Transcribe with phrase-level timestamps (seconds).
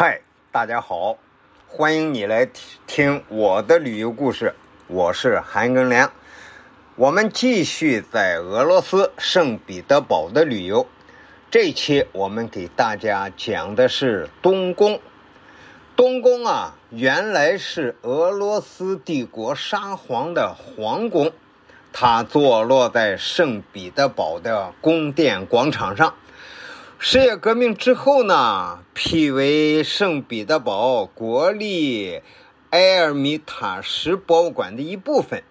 [0.00, 0.20] 嗨，
[0.52, 1.18] 大家好，
[1.66, 2.48] 欢迎你来
[2.86, 4.54] 听我的旅游故事。
[4.86, 6.12] 我是韩庚良，
[6.94, 10.86] 我们继续在俄罗斯圣彼得堡的旅游。
[11.50, 15.00] 这期我们给大家讲的是东宫。
[15.96, 21.32] 东宫啊，原来是俄罗斯帝国沙皇的皇宫，
[21.92, 26.14] 它坐落在圣彼得堡的宫殿广场上。
[27.00, 32.22] 十月革命之后呢，辟为圣彼得堡国立
[32.70, 35.44] 埃尔米塔什博物馆的一部分。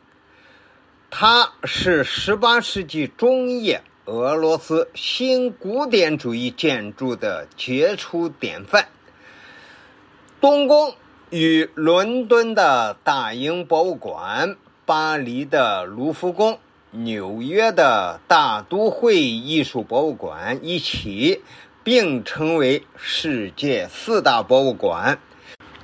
[1.10, 8.90] 它是18世纪中叶俄罗斯新古典主义建筑的杰出典范。
[10.42, 10.96] 东宫
[11.30, 16.60] 与伦敦的大英博物馆、巴黎的卢浮宫。
[16.98, 21.44] 纽约的大都会艺术博物馆一起
[21.84, 25.20] 并称为世界四大博物馆。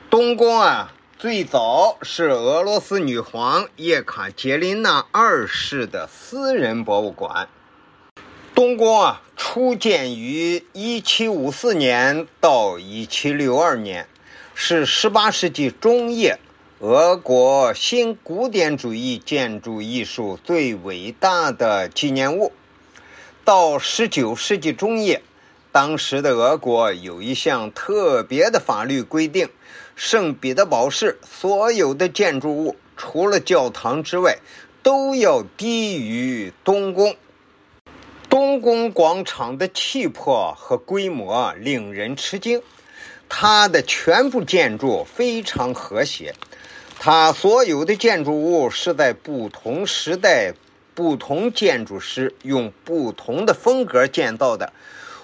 [0.09, 7.47] 东宫啊，最早是俄罗斯女皇叶卡捷琳娜二世的私人博物馆。
[8.55, 14.07] 东宫啊，初建于1754年到1762年，
[14.55, 16.39] 是18世纪中叶。
[16.85, 22.51] 俄国新古典主义建筑艺术最伟大的纪念物。
[23.45, 25.21] 到19世纪中叶，
[25.71, 29.47] 当时的俄国有一项特别的法律规定：
[29.95, 34.39] 圣彼得堡市所有的建筑物，除了教堂之外，
[34.83, 37.15] 都要低于东宫。
[38.29, 42.61] 东宫广场的气魄和规模令人吃惊，
[43.29, 46.35] 它的全部建筑非常和谐。
[47.05, 50.53] 它所有的建筑物是在不同时代、
[50.95, 54.71] 不同建筑师用不同的风格建造的。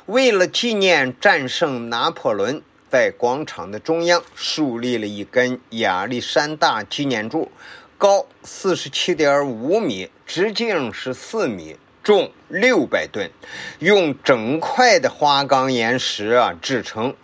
[0.05, 7.49] 为了纪念战胜拿破仑，在广场的中央树立了一根亚历山大纪念柱，
[7.97, 13.31] 高四十七点五米，直径是四米，重六百吨，
[13.79, 17.15] 用整块的花岗岩石啊制成。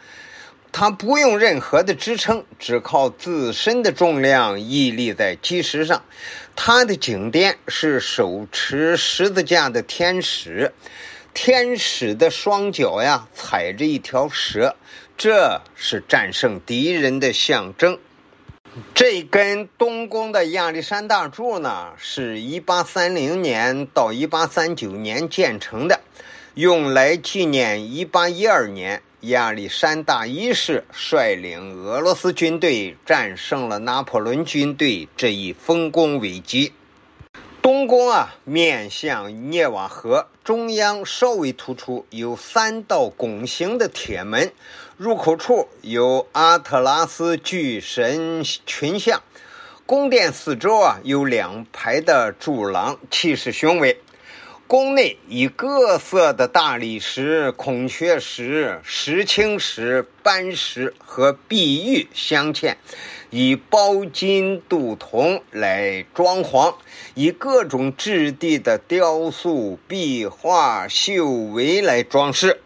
[0.78, 6.04] 它不用任何的支撑，只靠自身的重量屹立在基石上。
[6.54, 10.74] 它的景点是手持十字架的天使，
[11.34, 14.76] 天使的双脚呀踩着一条蛇，
[15.16, 17.98] 这是战胜敌人的象征。
[18.94, 26.02] 这根东宫的亚历山大柱呢，是一八三零年到一八三九年建成的，
[26.56, 29.02] 用来纪念一八一二年。
[29.22, 36.72] 亚历山大一世率领俄罗斯军队战胜了拿破仑军队这一丰功伟绩。
[37.62, 44.54] 东宫啊，面向涅瓦河，中央稍微突出，有三道拱形的铁门，
[44.96, 49.22] 入口处有阿特拉斯巨神群像。
[49.88, 54.00] 宫殿四周啊，有两排的柱廊，气势雄伟。
[54.68, 62.74] 宫内以各色的大理石、孔雀石、石青石、斑石和碧玉镶嵌，
[63.30, 66.74] 以包金镀铜来装潢，
[67.14, 72.60] 以各种质地的雕塑、壁画、绣帷来装饰。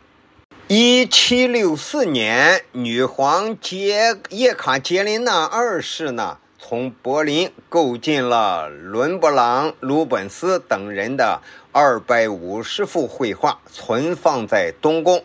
[0.70, 11.42] 一七六四年，女皇杰叶卡捷琳娜二世呢，从柏林购进了伦勃朗、鲁本斯等人的。
[11.72, 15.24] 二百五十幅绘画存放在东宫，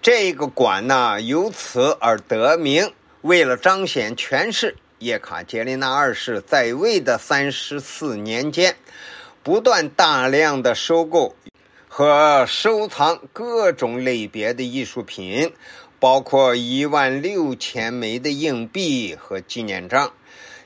[0.00, 2.92] 这个馆呢由此而得名。
[3.22, 8.76] 为了彰显权势，叶卡捷琳娜二世在位的三十四年间，
[9.42, 11.34] 不断大量的收购
[11.88, 15.52] 和收藏各种类别的艺术品，
[15.98, 20.12] 包括一万六千枚的硬币和纪念章。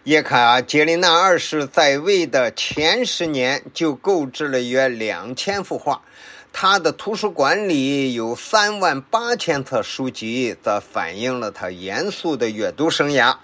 [0.04, 6.02] 叶卡捷琳娜二世在位的前十年就购置了约两千幅画，
[6.52, 13.36] 他的图书馆里有三万八千册书籍，则反映了他严肃的阅读生涯。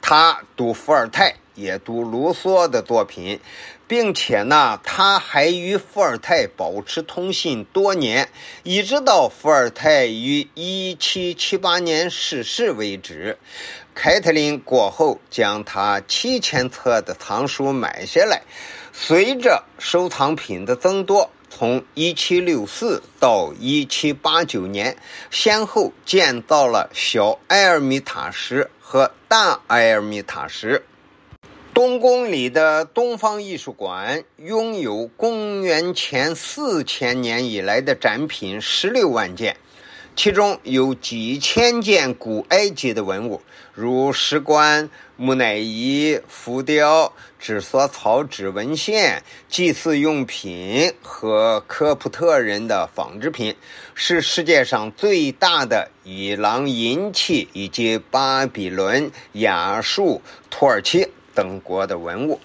[0.00, 3.40] 他读伏尔泰，也读卢梭的作品，
[3.88, 8.28] 并且呢，他还与伏尔泰保持通信多年，
[8.62, 13.36] 一直到伏尔泰于一七七八年逝世为止。
[13.94, 18.42] 凯特琳过后，将他七千册的藏书买下来。
[18.92, 24.96] 随着收藏品的增多，从1764到1789年，
[25.30, 30.82] 先后建造了小埃尔米塔什和大埃尔米塔什。
[31.74, 39.56] 东宫里的东方艺术馆拥有公元前四千年以来的展品十六万件。
[40.22, 43.40] 其中有几千件古埃及的文物，
[43.72, 53.56] 如石棺、木乃伊、浮雕、纸梭草纸文献、祭祀用品和科普特人的纺织品，
[53.94, 60.20] 是世界上最大的伊朗银器以及巴比伦、亚述、
[60.50, 62.38] 土耳其等国的文物。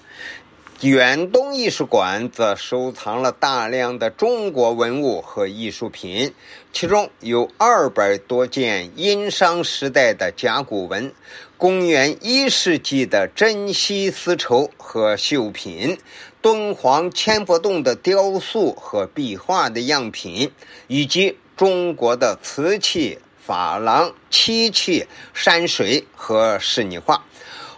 [0.81, 6.33] 远东艺术馆则收藏了大量的中国文物和艺术品，
[6.73, 11.13] 其中有二百多件殷商时代的甲骨文、
[11.57, 15.97] 公元一世纪的珍稀丝绸和绣品、
[16.41, 20.51] 敦煌千佛洞的雕塑和壁画的样品，
[20.87, 27.23] 以及中国的瓷器、珐琅、漆器、山水和仕泥画。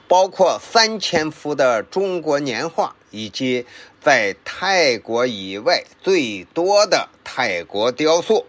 [0.07, 3.65] 包括三千幅的中国年画，以及
[4.01, 8.45] 在泰国以外最多的泰国雕塑。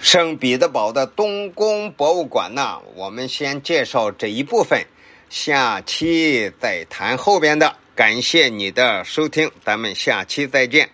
[0.00, 4.86] 圣彼得堡的东宫博物馆呢，我们先介绍这一部分，
[5.30, 7.76] 下期再谈后边的。
[7.94, 10.90] 感谢你的收听，咱们下期再见。